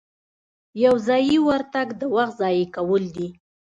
یو 0.83 0.95
ځایي 1.07 1.37
ورتګ 1.47 1.87
د 1.99 2.01
وخت 2.15 2.35
ضایع 2.41 2.65
کول 2.75 3.03
دي. 3.15 3.27